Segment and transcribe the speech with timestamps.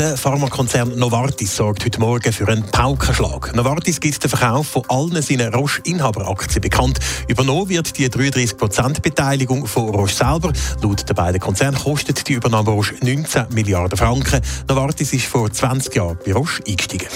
[0.00, 3.54] Der Pharmakonzern Novartis sorgt heute Morgen für einen Paukenschlag.
[3.54, 6.98] Novartis gibt den Verkauf von allen seinen Roche-Inhaberaktien bekannt.
[7.28, 10.54] Übernommen wird die 33% Beteiligung von Roche selber.
[10.80, 14.40] Laut den beiden Konzernen kostet die Übernahme Roche 19 Milliarden Franken.
[14.66, 17.08] Novartis ist vor 20 Jahren bei Roche eingestiegen.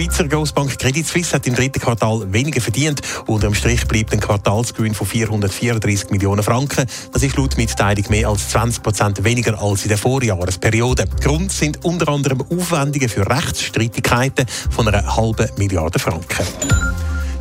[0.00, 3.02] Die Schweizer Grossbank Credit Suisse hat im dritten Quartal weniger verdient.
[3.26, 6.86] Unter dem Strich bleibt ein Quartalsgewinn von 434 Millionen Franken.
[7.12, 11.04] Das ist laut Mitteilung mehr als 20 Prozent weniger als in der Vorjahresperiode.
[11.22, 16.46] Grund sind unter anderem Aufwendungen für Rechtsstreitigkeiten von einer halben Milliarde Franken.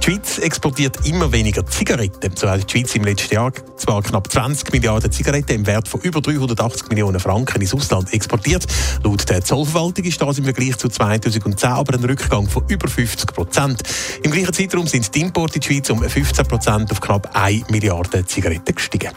[0.10, 2.36] Schweiz exportiert immer weniger Zigaretten.
[2.36, 6.02] So hat die Schweiz im letzten Jahr zwar knapp 20 Milliarden Zigaretten im Wert von
[6.02, 8.66] über 380 Millionen Franken ins Ausland exportiert.
[9.04, 13.34] Laut der Zollverwaltung ist das im Vergleich zu 2010 aber ein Rückgang von über 50
[13.34, 13.84] Prozent.
[14.24, 17.70] Im gleichen Zeitraum sind die Importe in die Schweiz um 15 Prozent auf knapp 1
[17.70, 19.12] Milliarde Zigaretten gestiegen.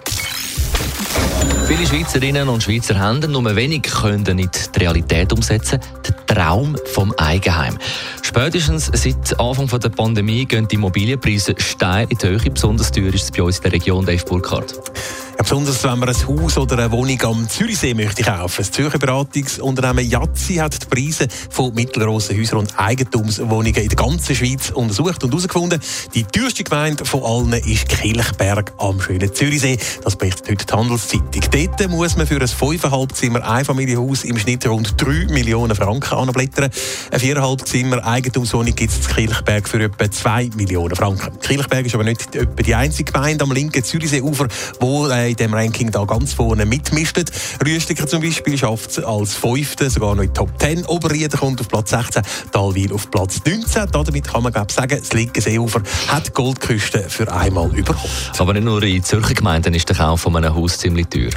[1.66, 5.80] Viele Schweizerinnen und Schweizer haben nur wenig können nicht die Realität umsetzen.
[6.34, 7.76] Traum vom Eigenheim.
[8.22, 12.50] Spätestens seit Anfang der Pandemie gehen die Immobilienpreise steil in die Höhe.
[12.50, 14.74] Besonders teuer ist es bei uns in der Region Dave Burkhardt.
[15.42, 18.58] Besonders wenn man ein Haus oder eine Wohnung am Zürichsee möchte kaufen.
[18.58, 24.36] Das Zürcher Beratungsunternehmen Jazzi hat die Preise von mittelgroßen Häusern und Eigentumswohnungen in der ganzen
[24.36, 25.80] Schweiz untersucht und herausgefunden,
[26.14, 29.78] die teuerste Gemeinde von allen ist Kilchberg am schönen Zürichsee.
[30.04, 31.42] Das berichtet heute die Handelszeitung.
[31.50, 36.70] Dort muss man für ein 5,5 Zimmer Einfamilienhaus im Schnitt rund 3 Millionen Franken anblättern.
[37.10, 41.38] Ein 4,5 Zimmer Eigentumswohnung gibt es in Kilchberg für etwa 2 Millionen Franken.
[41.40, 44.46] Kilchberg ist aber nicht etwa die einzige Gemeinde am linken Zürichseeufer,
[44.78, 47.12] wo äh, in dem Ranking da ganz vorne mitmischt.
[47.64, 50.84] Rüstiger zum Beispiel schafft es als Fünfte sogar noch in die Top 10.
[50.86, 52.22] Oberrieden kommt auf Platz 16,
[52.52, 53.90] Talwil auf Platz 19.
[53.90, 58.32] Damit kann man glaube sagen, das linke Seeufer hat Goldküste für einmal überholt.
[58.38, 61.30] Aber nicht nur in Zürcher Gemeinden ist der Kauf von einem Haus ziemlich teuer.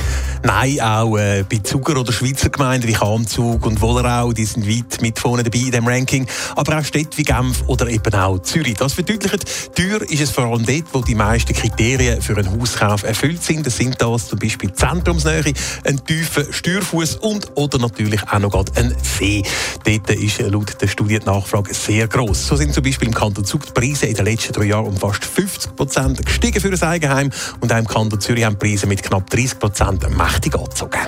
[0.44, 5.02] Nein, auch äh, bei Zuger- oder Schweizer Gemeinden wie Kamzug und Wollerau, die sind weit
[5.02, 6.28] mit vorne dabei in diesem Ranking.
[6.56, 8.76] Aber auch Städte wie Genf oder eben auch Zürich.
[8.76, 13.04] Das verdeutlicht, teuer ist es vor allem dort, wo die meisten Kriterien für einen Hauskauf
[13.04, 13.66] erfüllt sind.
[13.66, 15.54] Das sind das zum Beispiel Zentrumsnähe,
[15.84, 19.44] ein tiefer Steuerfuß und oder natürlich auch noch ein See.
[19.84, 22.48] Dort ist laut der Studie die Nachfrage sehr groß.
[22.48, 24.98] So sind zum Beispiel im Kanton Zug die Preise in den letzten drei Jahren um
[24.98, 28.88] fast 50 Prozent gestiegen für ein Eigenheim und auch im Kanton Zürich haben die Preise
[28.88, 31.00] mit knapp 30 Prozent mächtig angezogen.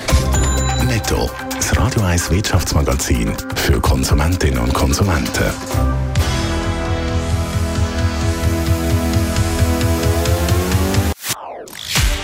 [0.86, 1.30] Netto.
[1.54, 5.97] Das Radio 1 Wirtschaftsmagazin für Konsumentinnen und Konsumenten.